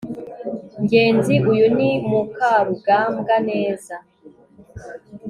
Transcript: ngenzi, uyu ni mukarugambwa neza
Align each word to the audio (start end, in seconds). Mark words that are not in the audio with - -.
ngenzi, 0.83 1.35
uyu 1.51 1.65
ni 1.77 1.91
mukarugambwa 2.09 3.35
neza 3.49 3.95